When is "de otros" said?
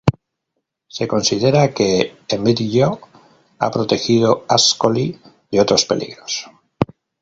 5.51-5.85